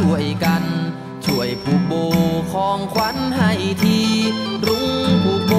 [0.00, 0.64] ช่วยกัน
[1.26, 1.92] ช่วยผูกโบ
[2.52, 3.98] ของขวัญให้ที
[4.66, 4.86] รุ้ง
[5.24, 5.54] ผูกโบ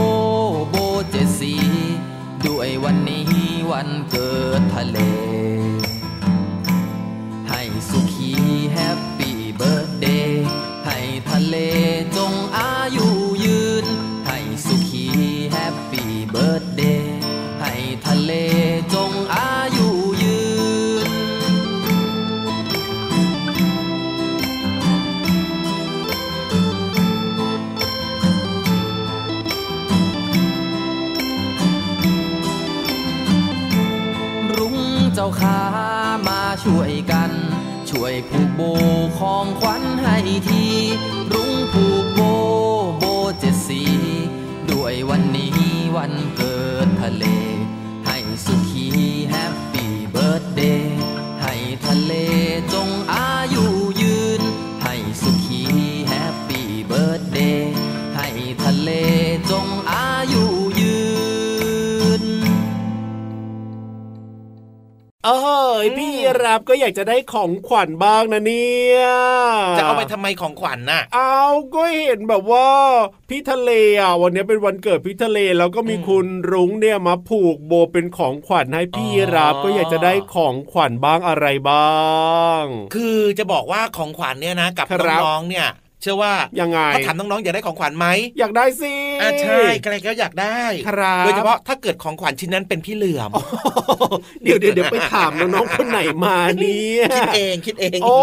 [0.69, 0.75] โบ
[1.09, 1.53] เจ็ดสี
[2.47, 3.25] ด้วยวันนี้
[3.71, 4.97] วันเกิดทะเล
[66.43, 69.01] รับก็อยากจะได้ของขวัญบ้างนะเนี่ย
[69.77, 71.41] จะเอาไปทำไมของขวัญน่ะเอา
[71.75, 72.69] ก็เห็นแบบว่า
[73.29, 73.71] พี่ทะเล
[74.01, 81.99] อะวันนี้เป็นวันเกิดพี่ทะเลแล้วก็มีอืมคุณรุ้งเนี่ยมาผูกโบเป็นของขวัญให้พี่อ๋อรับก็อยากจะได้ของขวัญบ้างอะไรบ้า
[82.61, 82.63] ง
[82.95, 85.67] คือจะบอกว่าของขวัญเนี่ยนะกับครับน้องๆเนี่ย
[86.01, 88.07] เชื่อว่ายังไงถ้าถามน้องๆอยากได้ของขวัญไหม
[88.39, 93.31] อยากได้สิอ่าใช่ใครก็อยากได้ครับโดยเฉพาะถ้าเกิดของขวัญชิ้นนั้นเป็นพี่เหลือม
[94.43, 98.15] เดี๋ยวเดี๋ยวเดี๋ยวไปถามน้องๆคนไหนมาเนี่ยคิดเองคิดเองโอ้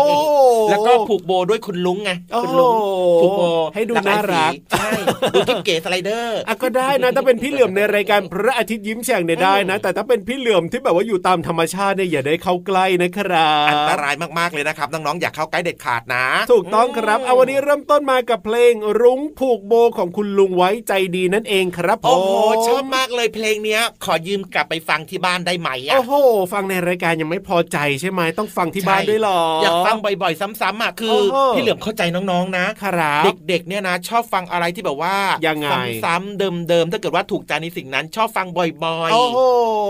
[0.70, 2.74] แล้วก็ผูกโบด้วยคุณลุงไงโอ้คุณลุง
[3.22, 3.42] ผูกโบ
[3.74, 4.90] ให้ดูลกหลยน่ารักสีใช่
[5.34, 22.30] ดูกิ๊บเก๋สไลเดอร์อะก็ได้นะถ้าเป็นพี่เหลือมในรายการพระอาทิตย์ยิ้มแฉ่งเนี่ยได้นะ แต่ถ้าเป็นพี่เหลือมที่แบบว่าอยู่ตามธรรมชาติเนี่ยอย่าได้เข้าใกล้นะครับอันตรายมากๆเลยนะครับน้องๆอย่าเข้าใกล้เด็ดขาดนะ ถูกต้องครับเอาวันนี้เริ่มต้นมากับเพลงรุ้งผูกโบของคุณลุงไว้ใจดีนั่นเองครับผมโอ้โห
[22.66, 26.12] ชอบมากเลยเพลงเนี้ย ขอยืมกลับไปฟังที่บ้านได้ไหมอะโอ้โห
[26.52, 35.68] ฟังในรายการยังไม่พอใจใช่ไหมต้องฟังที่บ้านด้วยเหรออยากฟังบ่อยๆ ซ้ำๆอะคือโอ้โหพี่เหลือมเข้าใจน้องๆนะครับเด็กๆเนี่ยนะ ชอบฟังอะไรที่แบบว่ายังไง
[36.04, 38.46] ซ้ำๆเดิมๆถ้าเกิดว่าถูกใจในสิ่งนั้น ชอบฟัง
[38.84, 39.38] บ่อยๆโอ้โห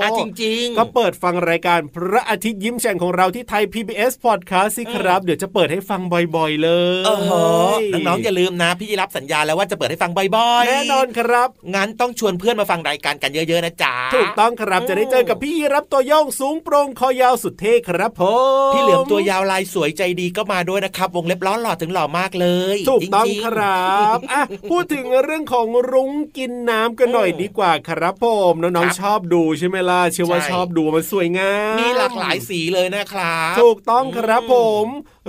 [0.03, 6.01] อะจริงๆ ก็เปิดฟังรายการพระอาทิตย์ยิ้มแฉ่งของเราที่ไทย PBS Podcast สิครับ เดี๋ยวจะเปิดให้ฟัง
[6.37, 18.23] บ่อย ๆ เลยเออเหอะน้องๆอย่าลืมนะ พี่รับสัญญาแล้วว่าจะเปิดให้ฟังบ่อยๆแน่นอนครับ งั้นต้องชวนเพื่อนมาฟังรายการกันเยอะๆนะจ๊ะถูกต้องครับจะได้เจอกับพี่รับตัวโย่องสูงโปร่งคอยาวสุดเท่ครับผ
[18.71, 34.55] มพี่เหลือมตัวยาวลายสวยใจดีก็มาด้วยนะครับ วงเล็บล้อหล่อถึงหล่อมากเลยถูกต้องจริๆครับอะพูดถึงเรื่องของรุ้งกินน้ำกันหน่อยดีกว่าครับผมน้องๆชอบดูใช่ไหมล่ะเชื่อว่าชอบดูมันสวยงามมีหลากหลายสีเลยนะครับถูกต้องครับผ
[34.85, 34.87] ม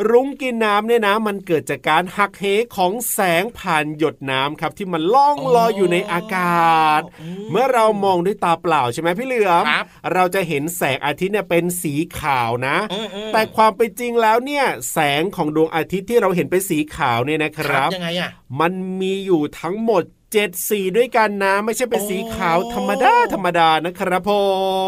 [0.09, 2.45] รุ้งกินน้ำเนี่ยนะมันเกิดจากการหักเห
[2.75, 7.01] ของแสงผ่านหยดน้ำครับที่มันล่องลอยอยู่ในอากาศ
[7.51, 18.71] เมื่อเรามองด้วยตาเปล่าใช่ไหมพี่เหลือมครับเราจะเห็นแสงอาทิตย์เนี่ยเป็นสีขาวนะอืมๆแต่ความเป็นจริงแล้วเนี่ยแสงของดวงอาทิตย์ที่เราเห็นเป็นสีขาวเนี่ยนะคครัรับบยังไงอะมัน
[19.01, 24.31] มีอยู่ทั้งหมด เจ็ดสีด้วยกันนะ ไม่ใช่เป็นสีขาวธรรมดาธรรมดานะครับผ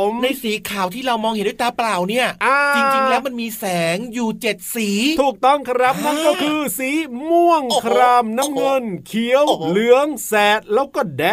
[0.07, 3.65] ม ในสีขาวที่เรามองเห็นด้วยตาเปล่าเนี่ยอ่าจริงๆ แล้วมันมีแส
[3.95, 4.89] งอยู่เจ็ดสี
[5.21, 6.89] ถูกต้องครับนั่นก็คือสี
[7.29, 11.25] ม่วงโอ้โหครามน้ำเงิน เขียวโอ้โหเหลืองแสดแล้วก็แด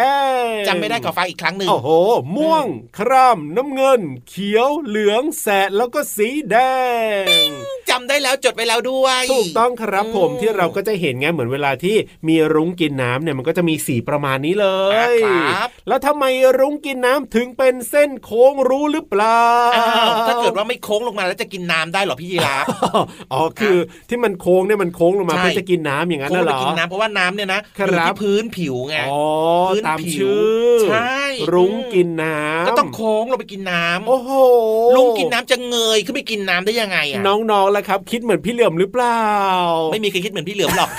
[0.43, 1.89] งจำไม่ได้ก็ฟังอีกครั้งหนึ่งโอ้โห
[2.35, 2.65] ม่วง
[2.99, 6.57] ครามน้ำเงิน เขียวเหลืองแสดแล้วก็สีแด
[7.45, 7.49] ง
[7.89, 11.95] จำได้แล้วจดไปแล้วด้วย ถูกต้องครับผมอืมที่เราก็จะเห็นไงเหมือนเวลาที่
[12.27, 14.67] มีรุ้งกินน้ำเนี่ยมันก็จะมีสีประมาณนี้เล
[15.15, 16.25] ยครับแล้วทำไม
[16.59, 19.43] รุ้งกินน้ำถึงเป็นเส้นโค้งรู้หรือเปล่า
[19.75, 22.65] อ้าวถ้าเกิดว่าไม่โค้งลงมาแล้วจะกินน้ำได้เหรอพี่ยีราฟ
[23.33, 23.77] อ๋อคือ
[24.09, 29.21] ที่มันโค้งเนี่ยมันโค้งลงมาใช่เพื่อจะกินน้ำอย่างนั้นโค้งน่ะไปเหรอกินน้ำเพราะว่าน้ำเนี่ยนะครับอยู่ที่พื้นผิวไงอ๋อ
[29.71, 30.39] พื้นตามผิวชื่
[30.75, 31.21] อใช่
[31.53, 34.29] รุ้งกินน้ำก็ต้องโค้งลงไปกินน้ำโอ้โห
[34.95, 39.21] ลุงกินน้ำจะเงยขึ้นไปกินน้ำได้ยังไงอะน้องๆแล้วครับ คิดเหมือนพี่เหลือมหรือเปล่า
[39.91, 40.89] ไม่มีใครคิดเหมือนพี่เหลือมหรอก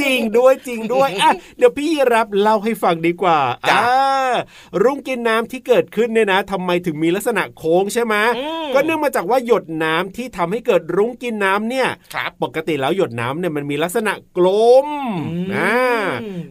[0.00, 3.38] จริงด้วยจริงด้วยอะเดี๋ยวพี่รับเล่าให้ฟังดีกว่า
[3.70, 4.34] จ้ะอ่า
[4.82, 14.46] รุ้งกินน้ำที่เกิดขึ้นเนี่ยนะทำไมถึงมีลักษณะโค้งใช่ไหมอืมก็เนื่องมาจากว่าหยดน้ำที่ทำให้เกิดรุ้งกินน้ำเนี่ยครับปกติแล้วหยดน้ำเนี่ยมันมีลักษณะกล
[14.86, 14.88] ม
[15.32, 15.76] อืมอ่า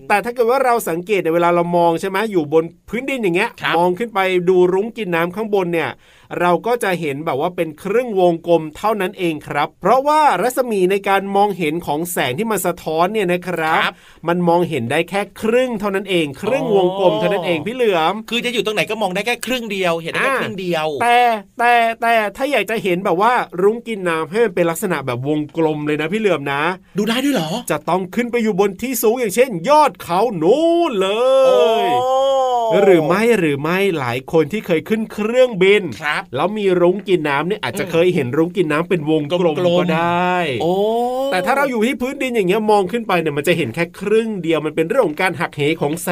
[0.08, 4.20] แต่ถ้าเกิดว่าเราสังเกตในยเวลาเรามองใช่ไหมอยู่บนพื้นดินอย่างเงี้ยครับมองขึ้นไป
[4.50, 5.90] ดูรุ้งกินน้ำข้างบนเนี่ย
[6.40, 13.96] เราก็จะเห็นแบบว่าเป็นครึ่งวงกลมเท่านั้นเองครับ เพราะว่ารัศมีในการมองเห็นของแสงที่มันสะท้อนเนี่ยนะครับครับ
[14.28, 21.18] มันมองเห็นได้แค่ครึ่งเท่านั้นเอง ครึ่งวงกลมเท่านั้นเองพี่เหลือม คือจะอยู่ตรงไหนก็มองได้แค่ครึ่งเดียว เห็นได้แค่อ่าครึ่งเดียว แต่
[21.60, 26.62] แต่แต่ถ้าอยากจะเห็นแบบว่ารุ้งกินน้ำให้มันเป็นลักษณะแบบวงกลมเลยนะพี่เหลือมนะ
[26.98, 31.10] ดูได้ด้วยเหรอ จะต้องขึ้นไปอยู่บนที่สูงอย่างเช่น ยอดเขานู้นเล
[31.84, 31.86] ย
[32.82, 40.74] หรือไม่หรือไม่หลายคนที่เคยขึ้นเครื่องบินครับแล้วมีรุ้งกินน้ำเนี่ยอาจจะเคยเห็นรุ้งกินน้ำเป็นวงกลมกลมๆก็ได้โอ้
[41.32, 46.10] แต่ถ้าเราอยู่ที่พื้นดินอย่างเงี้ยมองขึ้นไปเนี่ยมันจะเห็นแค่ครึ่งเดียวมันเป็นเรื่องของการหักเหของแส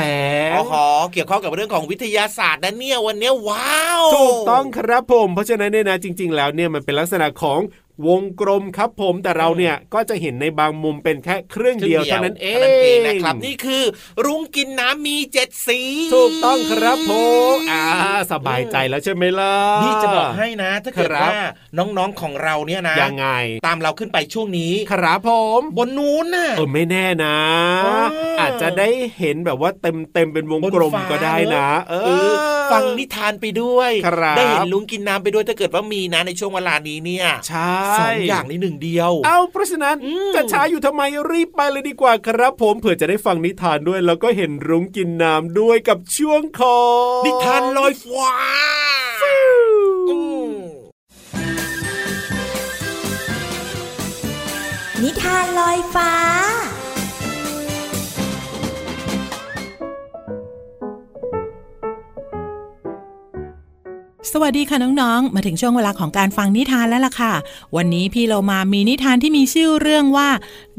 [0.49, 7.59] งอ๋อขอเกี่ยวข้องกับเรื่องของวิทยาศาสตร์นะเนี่ยวันเนี้ยว้าว ถูกต้องครับผม เพราะฉะนั้นเนี่ยนะจริง ๆ แล้วเนี่ยมันเป็นลักษณะของ
[8.07, 13.83] วงกลมครับผมแต่เราเนี่ยก็จะเห็นในบางมุมเป็นแค่ครึ่งเดียวเท่านั้นเองท่านั้นเองนะครับ นี่คือ
[14.25, 15.81] รุ้งกินน้ำมีเจ็ดสี
[16.13, 17.11] ถูกต้องครับผ
[17.55, 17.83] มอ่า
[18.31, 19.53] สบายใจแล้วใช่ไหมล่ะ
[19.83, 21.39] นี่จะบอกให้นะ ถ้าเกิดครับว่า
[21.77, 23.27] น้องๆของเราเนี่ยนะยังไง
[23.67, 27.37] ตามเราขึ้นไปช่วงนี้ครับผมบนนู้นน่ะเออไม่แน่นะ
[27.85, 27.95] อ๋อ
[28.39, 28.87] ออาจจะได้
[29.19, 32.37] เห็นแบบว่าเต็มเต็มๆเป็นวงกลมบนฟ้าก็ได้นะเอเอออ
[32.71, 41.01] ฟังนิทานไปด้วยครับได้เห็นลุงกินน้ำไปด้วยถ้าเกิดว่ามีนะในช่วงเวลานี้เนี่ยใช่สองอย่างในหนึ่งเดียว เอาเพราะฉะนั้นอืมจะช้าอยู่ทำไม
[41.31, 46.79] รีบไปเลยดีกว่าครับ ผมเผื่อจะได้ฟังนิทานด้วย แล้วก็เห็นรุ้งกินน้ำด้วยกับช่วงขอ
[47.19, 48.33] งนิทานลอยฟ้า
[50.09, 50.17] อื
[50.49, 50.51] ม
[55.03, 56.11] นิทานลอยฟ้า
[64.27, 67.33] สวัสดีค่ะน้องๆ มาถึงช่วงเวลาของการฟังนิทานแล้วล่ะค่ะ
[67.75, 70.29] วันนี้พี่เรามามีนิทานที่มีชื่อเรื่องว่า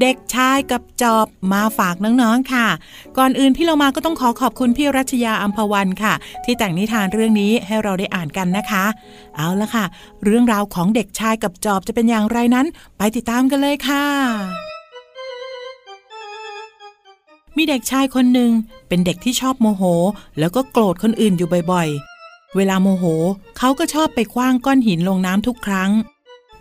[0.01, 2.67] เด็กชายกับจอบมาฝากน้องๆค่ะ
[3.17, 8.85] ก่อนอื่นพี่เรามาก็ต้องขอขอบคุณพี่รัชยาอัมพวันค่ะ ที่แต่งนิทานเรื่องนี้ให้เราได้อ่านกันนะคะ
[9.35, 9.85] เอาละค่ะ
[10.23, 12.67] เรื่องราวของเด็กชายกับจอบจะเป็นอย่างไรนั้น
[12.97, 14.05] ไปติดตามกันเลยค่ะ
[17.57, 18.51] มีเด็กชายคนหนึ่ง
[18.87, 19.83] เป็นเด็กที่ชอบโมโห
[20.39, 22.10] แล้วก็โกรธคนอื่นอยู่บ่อยๆ
[22.55, 23.05] เวลาโมโห
[23.57, 25.91] เขาก็ชอบไปคว้างก้อนหินลงน้ำทุกครั้ง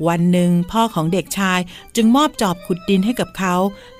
[0.08, 1.60] วันหนึ่งพ่อของเด็กชาย
[1.96, 3.54] จึงมอบจอบขุดดินให้กับเขา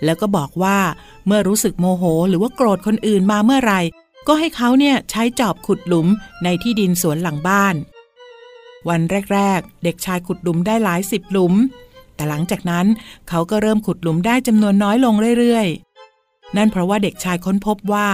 [0.04, 0.78] แล้วก็บอกว่า
[1.26, 3.80] เมื่อรู้สึกโมโหหรือว่าโกรธคนอื่นมาเมื่อไหร่
[4.28, 6.06] ก็ให้เขาเนี่ยใช้จอบขุดหลุม
[6.44, 7.74] ในที่ดินสวนหลังบ้าน
[8.88, 9.00] วัน
[9.32, 11.54] แรก ๆ เด็กชายขุดหลุมได้หลายสิบหลุม
[12.14, 12.86] แต่หลังจากนั้น
[13.28, 15.89] เขาก็เริ่มขุดหลุมได้จำนวนน้อยลงเรื่อยๆ
[16.56, 18.08] นั่นเพราะว่าเด็กชายค้นพบว่า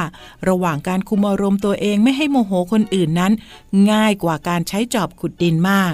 [0.48, 3.32] ระหว่างการคุมอารมณ์ตัวเองไม่ให้โมโหคนอื่นนั้น
[3.92, 5.92] ง่ายกว่าการใช้จอบขุดดินมาก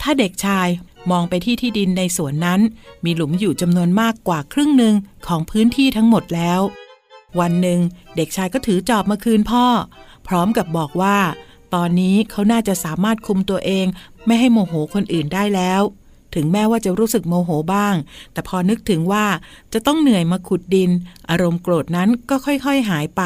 [0.00, 0.68] ถ้าเด็กชาย
[1.10, 2.60] มองไปที่ที่ดินในสวนนั้น
[3.04, 4.94] มีหลุมอยู่จำนวนมากกว่าครึ่งหนึ่ง
[5.26, 6.60] ของพื้นที่ทั้งหมดแล้ว
[7.40, 7.80] วันหนึ่ง
[8.16, 9.64] เด็กชายก็ถือจอบมาคืนพ่อ
[10.28, 11.18] พร้อมกับบอกว่า
[11.74, 13.86] ตอนนี้เขาน่าจะสามารถคุมตัวเอง
[14.26, 15.82] ไม่ให้โมโหคนอื่นได้แล้ว
[16.34, 17.94] ถึงแม้ว่าจะรู้สึกโมโหบ้าง
[18.32, 19.26] แต่พอนึกถึงว่า
[19.72, 20.90] จะต้องเหนื่อยมาขุดดิน
[21.30, 23.22] อารมณ์โกรธนั้นก็ค่อยๆหายไป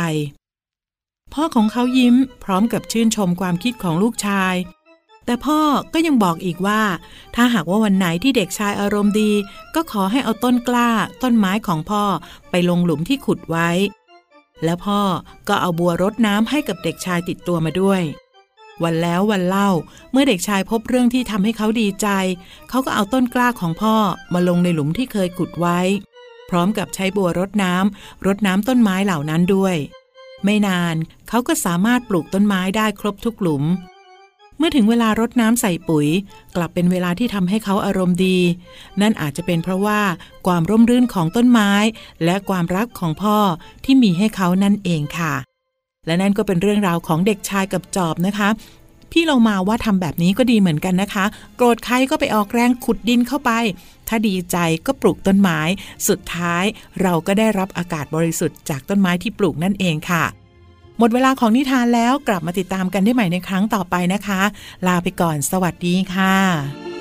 [1.35, 4.54] พ่อของเขายิ้มพร้อมกับชื่นชมความคิดของลูกชาย
[5.26, 5.61] แต่พ่อ
[5.92, 6.82] ก็ยังบอกอีกว่า
[7.35, 9.32] ถ้าหากว่าวันไหนที่เด็กชายอารมณ์ดี
[9.75, 10.90] ก็ขอให้เอาต้นกล้า
[11.23, 12.04] ต้นไม้ของพ่อ
[12.50, 13.71] ไปลงหลุมที่ขุดไว้
[14.64, 15.00] แล้วพ่อ
[15.49, 18.02] ก็เอาบัวรดน้ำให้กับเด็กชายติดตัวมาด้วย
[18.84, 19.70] วันแล้ววันเล่า
[20.12, 22.08] เมื่อเด็กชายพบเรื่องที่ทำให้เขาดีใจ
[22.68, 23.94] เขาก็เอาต้นกล้าของพ่อ
[24.32, 25.78] มาลงในหลุมที่เคยขุดไว้
[26.50, 29.76] พร้อมกับใช้บัวรดน้ำรดน้ำต้นไม้เหล่านั้นด้วย
[30.44, 30.94] ไม่นาน
[31.28, 33.64] เขาก็สามารถปลูกต้นไม้ได้ครบทุกหลุม
[34.56, 36.08] เมื่อถึงเวลารดน้ำใส่ปุ๋ย
[36.56, 38.38] กลับเป็นเวลาที่ทำให้เขาอารมณ์ดี
[39.00, 40.00] นั่นอาจจะเป็นเพราะว่า
[40.46, 41.72] ความร่มรื่นของต้นไม้
[42.24, 43.38] และความรักของพ่อ
[43.84, 45.34] ที่มีให้เขานั่นเองค่ะ
[46.06, 48.49] และนั่นก็เป็นเรื่องราวของเด็กชายกับจอบนะคะ
[49.12, 51.25] พี่เรามาว่าทำแบบนี้ก็ดีเหมือนกันนะคะ
[51.56, 53.50] โกรธใครก็ไปออกแรงขุดดินเข้าไป
[54.09, 54.56] ถ้าดีใจ
[54.87, 55.61] ก็ปลูกต้นไม้
[56.09, 56.64] สุดท้าย
[57.02, 60.25] เราก็ได้รับอากาศบริสุทธิ์จากต้นไม้ที่ปลูกนั่นเองค่ะ
[60.99, 64.40] หมดเวลาของนิทานแล้วกลับมาติดตามกันได้ใหม่ในครั้งต่อไปนะคะ
[64.87, 66.91] ลาไปก่อนสวัสดีค่ะ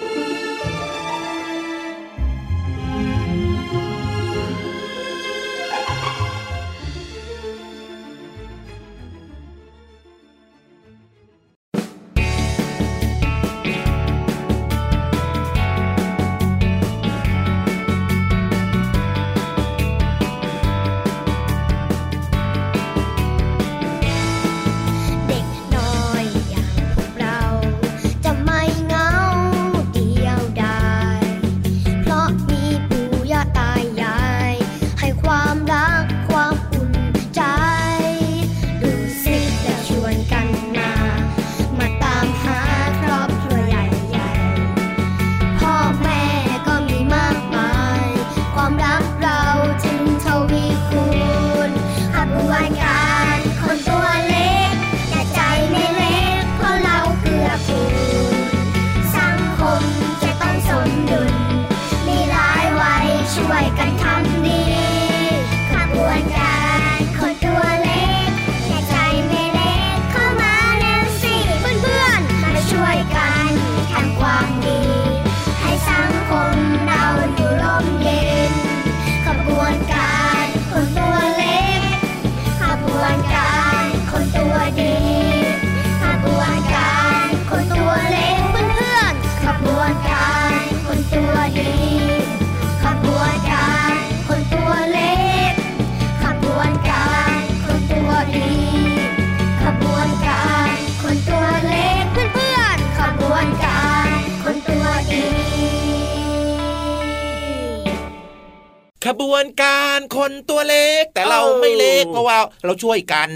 [109.30, 113.30] บวนการคนตัวเล็ก แต่เราเออไม่เล็กเพราะว่าเราช่วยกัน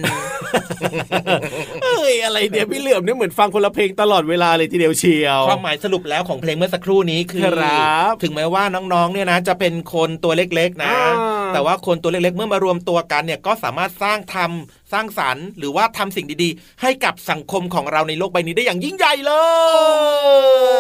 [1.84, 19.32] เอ้ยอะไรเดี๋ยวพี่เหลือมเนี่ยเหมือนฟังคนละเพลงตลอดเวลาเลยทีเดียวเชียวความหมายสรุปแล้วของเพลงเมื่อสักครู่นี้คือครับถึงแม้ว่าน้องๆเนี่ยนะ จะเป็นคนตัวเล็กๆนะอ่าแต่ว่าคนตัวเล็กๆ เมื่อมารวมตัวกันเนี่ยก็สามารถสร้างทำสร้างสรรค์หรือว่าทำสิ่งดีๆ ให้กับสังคมของเราในโลกใบนี้ได้อย่างยิ่งใหญ่เล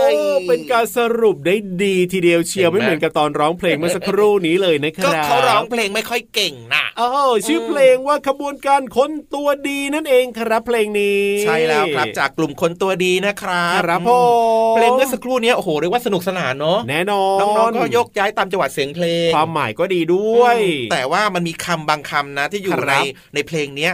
[0.05, 7.09] เอยอเป็นการสรุปได้ดีทีเดียวเชียวเห็นไหมไม่เหมือนกับตอนร้องเพลงเมื่อสักครู่นี้เลยนะคก็รับเขาร้องเพลงไม่ค่อยเก่งน่ะอ๋อ
[7.47, 14.11] ชื่อเพลงว่าขบวนการคนตัวดีนั่นเองครับเพลงนี้ ใช่แล้วครับจากกลุ่มคนตัวดีนะครับครับผ
[14.71, 23.03] มเพลงเมื่อสักครู่เนี้ยโอ้โหเรียกว่าสนุกสนานเนาะแน่นอนน้องๆก็ยกย้ายตามจังหวะเสียงเพลง ความหมายก็ดีด้วยอืมแต่ว่ามันมีคำบางคำนะที่อยู่คในรับ
[23.35, 23.93] ในเพลงเนี้ย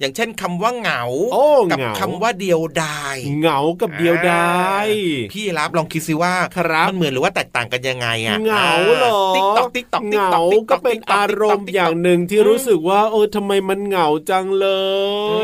[0.00, 1.02] อย่างเช่นคำว่าเหงา
[1.32, 4.86] โอ้กัเหงาคำว่าเดียวดายเหงากับเดียวดาย
[5.32, 10.38] พี่ราฟลองคิดซิว่าครับมันเหมือนหรือว่าแตกต่างกันยังไงอะเหงาเหรอ tick tock tick tock เหงา
[10.70, 14.68] ก็เป็นอารมณ์อย่างหนึ่งที่รู้สึกว่าเออทำไมมันเหงาจังเล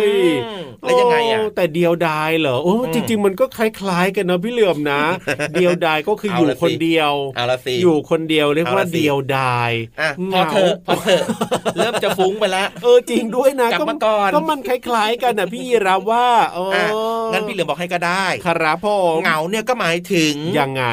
[0.06, 0.08] ย
[0.82, 5.02] แล้วยังไงอะโแต่เดียวดายเหรอโอ้อืมจริง ๆ มันก็คล้ายๆ กันนะพี่เหลือมนะ
[5.54, 9.70] เดียวดายก็คือเอาอยู่ละสิคนเดียวเอาละสิอยู่คนเดียวเรียกว่าเอาละสิเดียวดาย
[10.00, 11.23] อะเหพอเถอะพอเถอะ
[11.76, 16.96] เริ่มจะฟุ้งไปแล้วเออจริงด้วยนะกลับมาก่อนก็มันคล้ายๆกันนะพี่ยีราฟว่าเอออะอ
[17.32, 20.84] งั้นพี่เหลือมบอกให้ก็ได้ ครับผมเหงาเนี่ยก็หมายถึงยังไง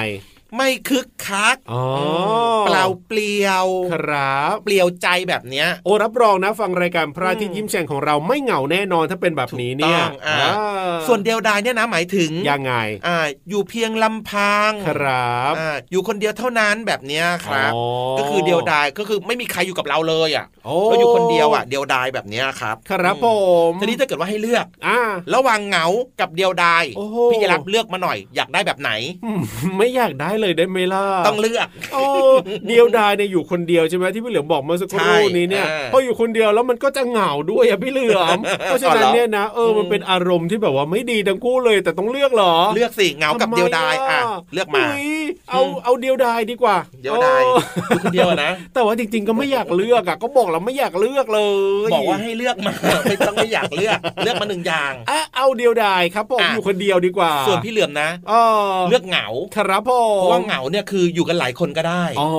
[0.57, 1.83] ไม่คึกคักอ๋อ
[2.65, 12.73] เปล่าเปลี่ยวครับเปลี่ยวใจแบบเนี้ย โอ้รับรองนะฟังรายการพระอาทิตย์ยิ้มแฉ่งของเราไม่เหงาแน่นอนถ้าเป็นแบบนี้เนี่ยถูกต้องอ่าอ่าส่วนเดียวดายเนี่ยนะหมายถึงยังไง
[13.07, 13.17] อ่า
[13.49, 17.81] อยู่เพียงลำพังครับอ่าอยู่คนเดียวเท่านั้นแบบเนี้ยครับอ๋อ
[18.17, 23.33] ก็คือเดียวดายก็คือไม่มีใครอยู่กับเราเลยอะโอ้เราอยู่คนเดียวอะ เดียวดายแบบเนี้ยครับ ครับผอื
[23.77, 24.99] มทีนี้ถ้าเกิดว่าให้เลือกอ่า
[25.33, 25.85] ระหว่างเหงา
[26.19, 28.91] กับเดียวดายโอ้โหพี่จะรับเลือกมาหน่อยอยากได้แบบไหน
[29.25, 29.41] อืม
[29.77, 32.03] ไม่อยากได้เลยได้ไหมล่ะต้องเลือกโอ้
[32.67, 44.21] เดียวดายเนี่ยอยู่คนเดียวใช่ไหมที่พี่เหลือมบอกเมื่อสักครู่ใช่นี้เนี่ยอ่าพออยู่คนเดียวแล้วมันก็จะเหงาด้วยอะพี่เหลือมเพราะฉะนั้นอ๋อเหรอเนี่ยนะเอออมมันเป็นอารมณ์ที่แบบว่าไม่ดีทั้งคู่เลยแต่ต้องเลือกเหรอ เลือกสิเหงากับทำไมเดียวดายอะะ
[44.53, 45.07] เลือกมาฮ้ย
[45.51, 51.41] เอาเอาเดียวดายดีกว่า เดียวดายอออยู่คนเดียวอะนะ แต่ว่าจริง ๆ ก็ไม่อยากเลือกอะก็บอกแล้วไม่อยากเลือกเล
[51.87, 58.33] ย บอกว่าให้เลือกมาไม่ต้องไม่อยากเลือกเลือกมาหนึ่งอย่างอะเอาเดียวดายครับผมอะอยู่คนเดียวดีกว่า ส่วนพี่เหลือมนะเอ
[58.69, 62.29] อเลือกเหงาครับผเพมราะว่าเหงาเนี่ยคืออยู่กันหลายคนก็ได้อ๋อ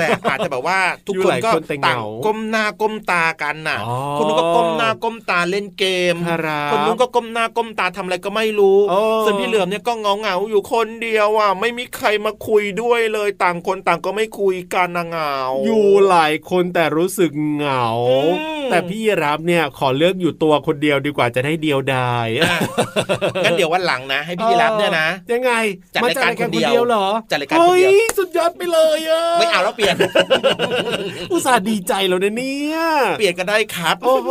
[0.00, 22.50] ต่อาจจะแบบว่าทุกอยู่คนหลายก็คนแต่เหต่างงาก้มหน้าก้มตากันน่ะอ๋อคนนู้นก็ก้มหน้าก้มตาเล่นเกมครับคนนู้นก็ก้มหน้าก้มตาทำอะไรก็ไม่รู้โอ้ส่วนพี่เหลือมเนี่ยก็เงาเงาๆอยู่คนเดียวอะไม่มีใครมาคุยด้วยเลยต่างคนต่างก็ไม่คุยกันนะเหงา อยู่หลายคนแต่รู้สึกเหงาอืมแต่พี่รับเนี่ยขอเลือกอยู่ตัวคนเดียวดีกว่าจะได้เดียวดายอะ
[23.44, 25.52] งั้นเดี๋ยววันหลังนะ ให้พี่รับเนี่ยนะ ยังไง
[25.94, 29.96] จัดมรายการคนเดียวเหรอจัดรายการคนเดียวฮ้สุดยอดไปเลยอะไม่เอาแล้วเปลี่ยน
[31.32, 32.76] อุตส่าห์ดีใจแล้วนะเนี่ย
[33.18, 34.30] เปลี่ยนกันได้ครับ โอ้โห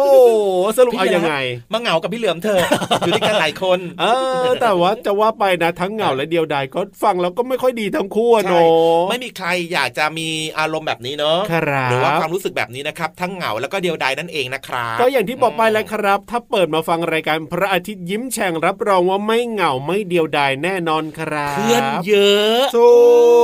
[0.77, 1.35] สรุปเอายังไง
[1.73, 2.63] มาเหงากับพี่เหลือมเธอะ
[2.99, 4.05] อยู่ด้วยกันหลายคนเอ
[4.43, 10.27] อแต่ว่าจะว่าไปนะทั้งเหงาและเดียวดายก็ฟังแล้วก็ไม่ค่อยดีทั้งคู่อะใช่เนาะไม่มีใครอยากจะมี
[10.59, 22.93] อารมณ์แบบนี้เนอะครับหรือว่าความรู้สึกแบบนี้นะครับทั้งเหงาแล้วก็เดียวดายนั่นเองนะครับก็อย่างที่บอกไปแล้วครับ ถ้าเปิดมาฟังรายการพระอาทิตย์ยิ้มแฉ่งรับรองว่าไม่เหงาไม่เดียวดายแน่นอนครับเพื่อนเยอะถู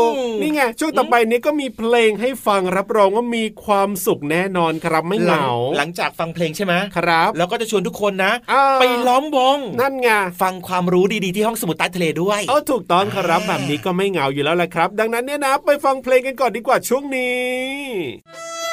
[0.10, 10.10] กอืมนี่ไงช่วงต่อไปนี้ก็มีเพลงให้ฟังรับรองว่ามีความสุขแน่นอนครับไม่เหงา หลังจากฟังเพลงใช่ไหมครับ แล้วก็จะชวนทุกคนนะอ่าไปล้อมวงนั่นไง
[10.41, 18.65] ฟังความรู้ดีๆที่ห้องสมุดใต้ทะเลด้วยเออถูกต้องครับแบบนี้ก็ไม่เหงาอยู่แล้วแหละครับ ดังนั้นเนี่ยนะ ไปฟังเพลงกันก่อนดีกว่าช่วงนี้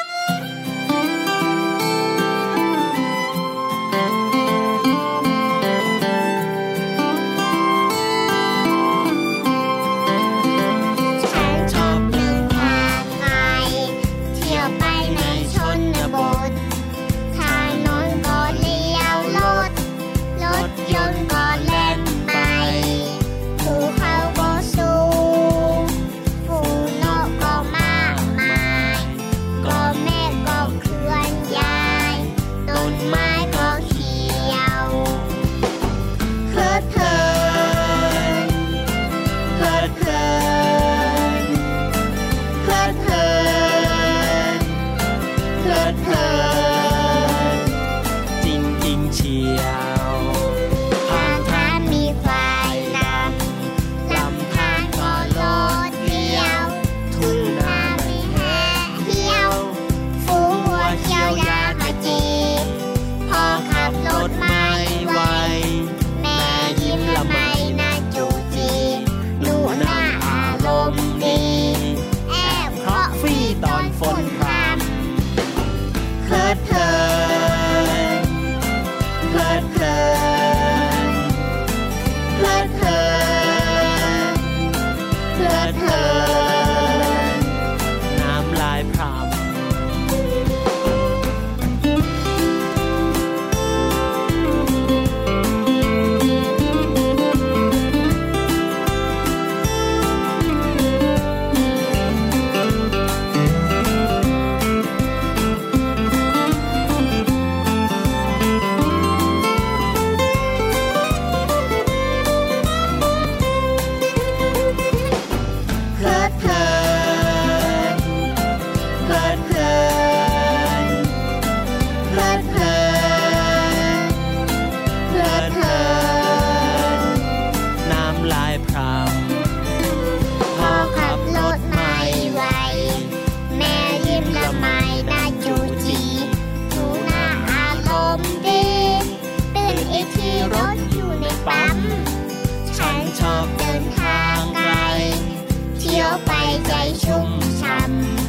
[146.35, 147.77] ไปใจชุ่มช่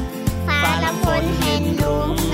[0.05, 2.34] ำฟ้าละฝนเห็นดูงาม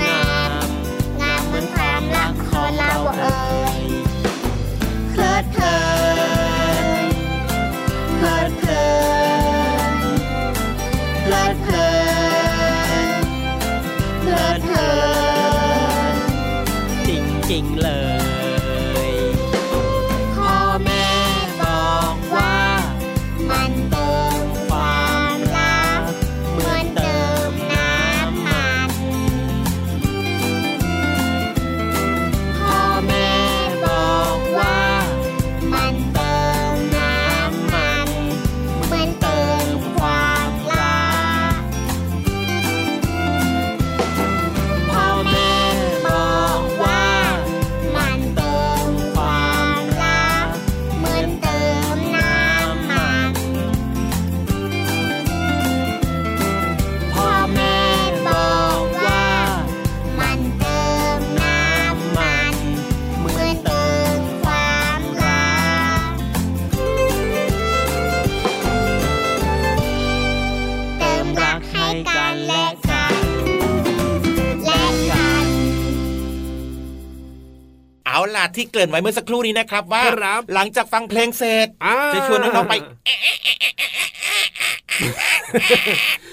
[78.57, 82.73] ที่เกริ่นไว้เมื่อสักครู่นี้นะครับว่าครับหลังจากฟังเพลงเสร็จอ่าจะชวนน้องๆไป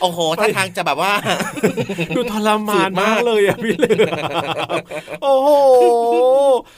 [0.01, 1.13] โอ้โหท่าทางจะแบบว่า
[2.17, 4.13] ดูทรมานฝืนมามากกเลยอะพี่เหลือ
[4.77, 4.79] ม
[5.23, 5.49] โอ้โห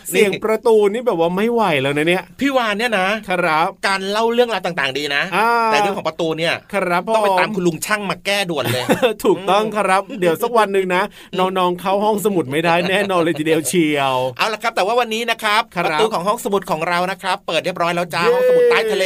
[0.09, 8.85] เสียงประตูนี่แบบว่าไม่ไหวแล้วนะเนี่ย พี่วานเนี่ยนะ ครับ การเล่าเรื่องราวต่างๆ ดีนะอ่าแต่เรื่องของประตูเนี่ย ครับผมต้องไปตามคุณลุงช่างมาแก้ด่วนเลย
[9.25, 11.03] ถูกต้องครับ เดี๋ยวสักวันหนึ่งนะ
[11.39, 19.05] น้องๆเข้าห้องสมุดไม่ได้แน่นอนเลยทีเดียวเชียว เอาละครับ แต่ว่าวันนี้นะครับครับประตูของห้องสมุดของเรานะครับ เปิดเรียบร้อยแล้วจ้าห้องสมุดใต้ทะเล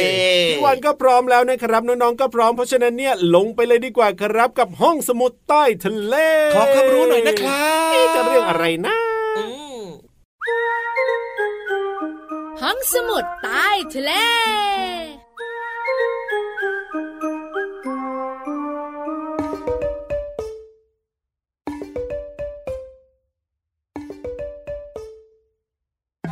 [0.49, 6.15] พี่วันก็พร้อมแล้วนะครับน้องๆก็พร้อมเพราะฉะนั้นเนี่ยลงไปเลยดีกว่าครับกับห้องสมุดใต้ทะเล
[6.55, 8.95] ขอความรู้หน่อยนะครับเอ๊ะจะเรื่องอะไรนะ
[9.37, 9.43] อื
[9.81, 9.83] ม
[12.61, 14.11] ห้องสมุดใต้ทะเล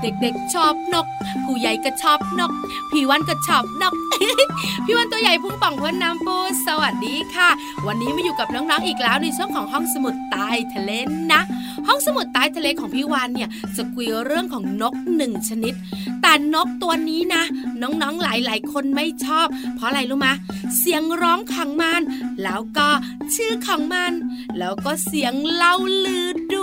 [0.04, 1.08] เด็กๆชอบนก
[1.46, 2.52] ผู้ใหญ่ก็ชอบนก
[2.92, 3.94] พี่วันก็ชอบนก
[4.86, 7.50] พี่วันตัวใหญ่พุ่งป่องพ้นน้ำปูสวัสดีค่ะ
[7.88, 10.92] วันนี้มาอยู่กับน้องๆอีกแล้วในช่วงของห้องสมุดใต้ทะเล
[11.32, 11.42] นะ
[11.88, 15.74] ห้องสมุดใต้ทะเลของพี่วานเนี่ยจะคุยเรื่องของนกหนึ่งชนิด
[16.22, 17.44] แต่นกตัวนี้นะ
[17.82, 20.34] น้องๆหลายๆ คนไม่ชอบ เพราะอะไรรู้มะ
[20.78, 22.02] เสียงร้องของมัน
[22.44, 22.90] แล้วก็
[23.36, 24.14] ชื่อของมัน
[24.60, 26.63] แล้วก็เสียงเล่าลือด้ว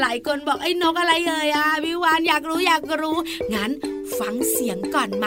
[0.00, 3.16] หลายคนบอกไอ้นกอะไรเอ่ยอะพี่วานอยากรู้อยากรู้
[3.54, 3.70] งั้น
[4.18, 5.26] ฟังเสียงก่อนไหม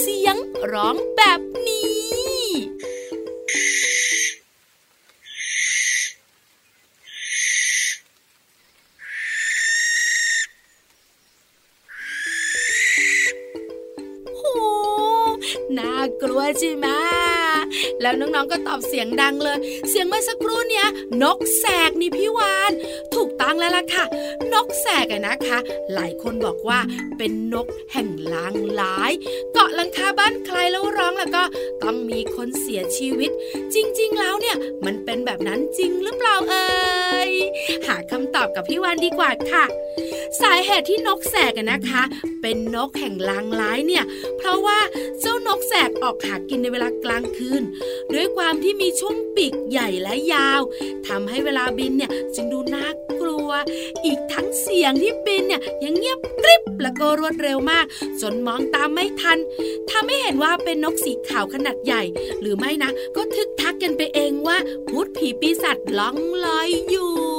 [0.00, 0.36] เสียง
[0.72, 1.87] ร้องแบบนี้
[18.38, 20.86] น้องๆก็ตอบเสียงดังเลย เสียงเมื่อสักครู่เนี้ย
[21.22, 22.72] นกแสกนี่พี่วาน
[23.14, 24.04] ถูกต้องแล้วล่ะค่ะ
[24.52, 25.58] นกแสกนะคะ
[25.94, 26.78] หลายคนบอกว่า
[27.18, 29.12] เป็นนกแห่งลางร้าย
[29.52, 31.44] เกาะ หลังคาบ้านใครแล้วร้องแล้วก็
[31.82, 33.30] ต้องมีคนเสียชีวิต
[33.74, 37.32] จริง ๆ แล้วเนี่ยมันเป็นแบบนั้นจริงหรือเปล่าเอ่ย
[37.86, 39.64] หาคำตอบกับพี่วานดีกว่าค่ะ
[40.40, 42.02] สาเหตุที่นกแสกนะคะ
[42.42, 44.04] เป็นนกแห่งลางร้ายเนี่ย
[44.38, 44.78] เพราะว่า
[45.20, 47.62] เจ้านกแสกออกหากินในเวลากลางคืน
[48.14, 50.60] ด้วยความที่มีช่วงปีกใหญ่และยาว
[51.08, 52.86] ทำให้เวลาบินเนี่ยจึงดูน่า
[53.20, 53.27] กลัว
[54.04, 57.84] อีกทั้งเสียงที่บินเนี่ยยังเงียบกริบแล้วก็รวดเร็วมาก
[58.20, 59.38] จนมองตามไม่ทัน
[59.90, 62.02] ทำให้เห็นว่าเป็นนกสีขาวขนาดใหญ่
[62.40, 64.56] หรือไม่นะ ก็ทึกทักกันไปเองว่า
[64.88, 67.37] พูดผีปีศาจล่องลอยอยู่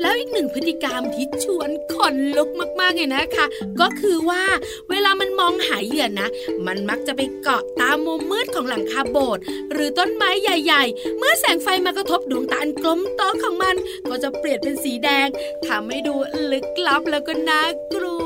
[0.00, 2.48] แล้วอีกหนึ่งพฤติกรรมที่ชวนขนลุก
[2.80, 3.46] มากๆเลยนะคะ
[3.80, 4.44] ก็คือว่า
[4.90, 6.28] เวลามันมองหาเหยื่อนะ
[6.66, 13.76] มันมักจะไปเกาะตามมุมมืดของหลังคาโบสถ์หรือต้นไม้ใหญ่ ๆ เมื่อแสงไฟมากระทบดวงตาอันกลมโตของมัน
[14.08, 15.28] ก็จะเปลี่ยนเป็นสีแดง
[15.66, 16.14] ทำให้ดู
[16.52, 17.62] ลึกลับแล้วก็น่า
[17.94, 18.16] กลั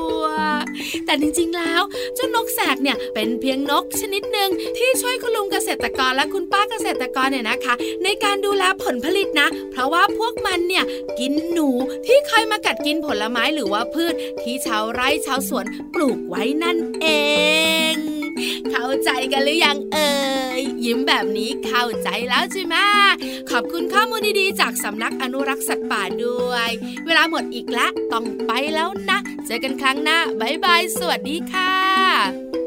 [1.05, 1.81] แต่จริงๆแล้ว
[2.15, 10.83] เจ้านกแสกเนี่ยเป็นเพียงนกชนิดหนึ่งที่ช่วยคุณลุงเกษตรกรและคุณป้าเกษตรกรเนี่ยนะคะ ในการดูแลผลผลิตนะ เพราะว่าพวกมันเนี่ย
[11.19, 11.69] กินหนู
[12.05, 17.07] ที่คอยมากัดกินผลไม้หรือว่าพืชที่ชาวไร่ชาวสวนปลูกไว้นั่นเอ
[17.93, 17.95] ง
[18.71, 20.11] เข้าใจกันหรือยังเอ่
[20.59, 22.75] ยยิ้มแบบนี้เข้าใจแล้วใช่ไหม
[23.51, 26.69] ขอบคุณข้อมูลดีๆจากสำนักอนุรักษ์สัตว์ป่าด้วย
[27.05, 32.60] เวลาหมดอีกแล้วต้องไปแล้วนะ เจอกันครั้งหน้าบ๊ายบาย สวัสดีค่ะ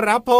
[0.00, 0.32] ครับผ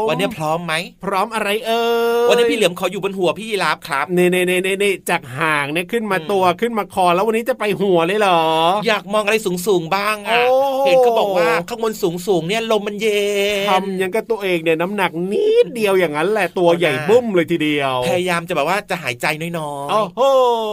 [0.11, 0.73] วันนี้พร้อมไหม
[1.05, 1.83] พร้อมอะไรเอ่
[2.25, 8.41] ยวันนี้พี่เหลือมขออยู่บนหัวพี่ยีรับครับเน่เน่เน่เน่เน่จากห่างเนี่ยขึ้นมาตัวขึ้นมาคอแล้ววันนี้จะไปหัวเลยเหรอ
[8.87, 13.21] อยากมองอะไรสูงสูงๆบ้างอะโอ้เห็นเขาบอกว่าข้างบนสูงสูงๆเนี่ยลมมันเย็
[13.65, 20.21] นทำยังกับตัวเองเนี่ยน้ำหนักนิดเดียวอย่างนั้นแหละตัวใหญ่บุ้มเลยทีเดียว พยายามจะแบบว่าจะหายใจน้อยโอ้โห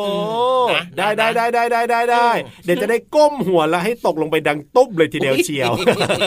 [0.06, 0.12] อื
[0.64, 5.72] มนะได้นะได้ได้ได้ได้ได้ได้อืมเดี๋ยวจะได้ก้มหัวแล้วให้ตกลงไปดังตุ๊บเลยทีเดียวเชียว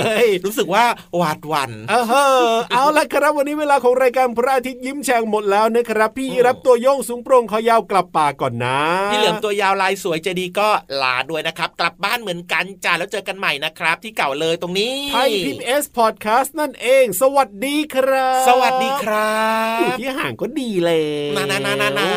[0.06, 0.84] เฮ้ยๆรู้สึกว่า
[1.18, 8.80] หวาดหวั่นเออเฮ้อเอาละครับวันนี้เวลาของรายการพระอาทิตย์ยิ้มแฉ่งหมดแล้วนะครับ พี่อืมรับตัวโยงสูงโปร่งคอยาวกลับป่าก่อนนะ
[9.12, 10.70] พี่เหลือมตัวยาวลายสวยใจดีก็
[11.02, 19.36] ลาด้วยนะครับ กลับบ้านเหมือนกันจ้าแล้วเจอกันใหม่นะครับ ที่เก่าเลยตรงนี้ไทยพีบีเอสพอดแคสต์นั่นเอง สวัสดีครับ สวัสดีครั
[19.80, 20.92] อยู่บที่ห่างก็ดีเล
[21.30, 22.10] ยนานานานานา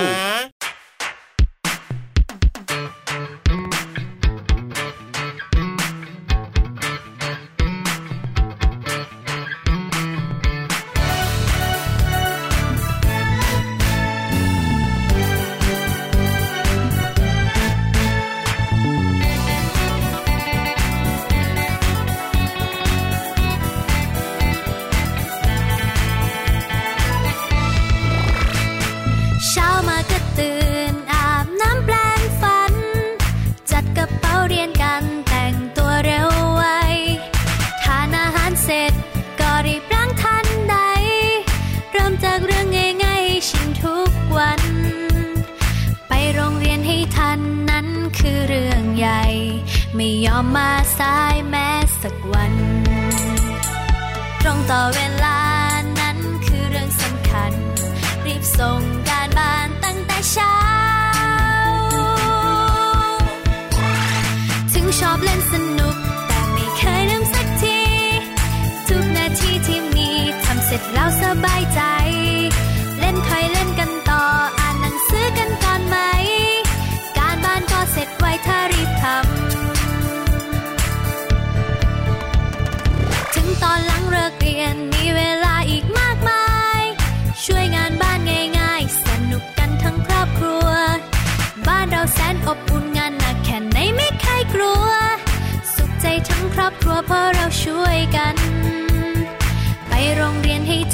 [58.61, 58.94] รี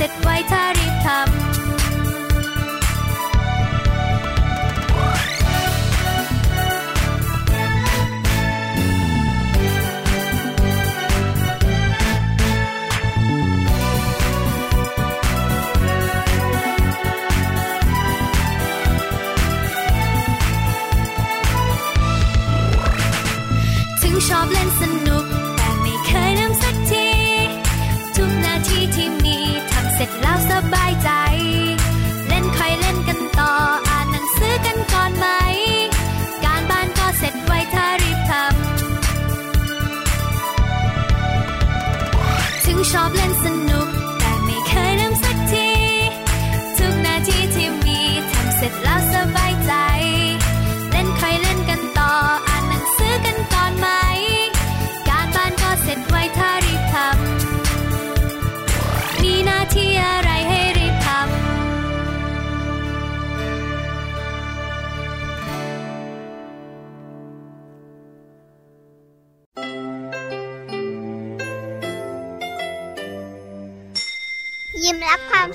[0.00, 0.77] เสร็จไวถ้า